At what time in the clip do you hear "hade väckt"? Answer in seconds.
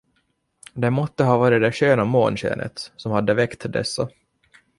3.11-3.73